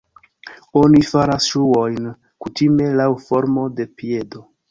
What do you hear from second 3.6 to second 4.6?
de piedo.